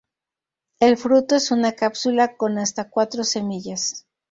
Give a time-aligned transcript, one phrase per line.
[0.79, 4.07] El fruto es una cápsula con hasta cuatro semillas.